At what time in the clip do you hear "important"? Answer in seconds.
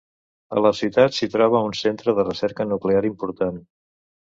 3.13-3.63